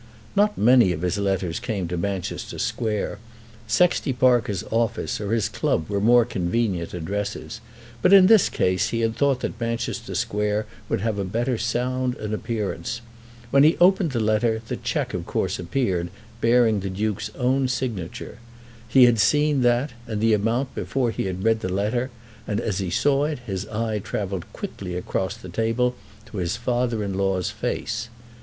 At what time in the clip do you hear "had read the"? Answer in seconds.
21.25-21.69